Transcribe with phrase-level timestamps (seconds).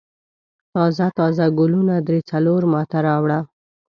[0.73, 3.39] تازه تازه ګلونه درې څلور ما ته راوړه.